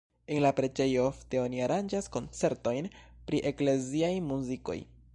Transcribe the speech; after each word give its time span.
En 0.35 0.39
la 0.43 0.51
preĝejo 0.59 1.03
ofte 1.09 1.41
oni 1.41 1.61
aranĝas 1.67 2.09
koncertojn 2.17 2.91
pri 3.29 3.45
ekleziaj 3.53 4.15
muzikoj. 4.35 4.81